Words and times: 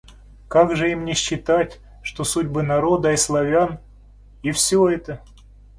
Как 0.47 0.75
же 0.75 0.89
им 0.91 1.05
не 1.05 1.13
считать, 1.13 1.79
что 2.01 2.23
судьбы 2.23 2.63
народа 2.63 3.11
и 3.11 3.17
Славян... 3.17 3.77
и 4.41 4.49
всё 4.51 4.89
это? 4.89 5.23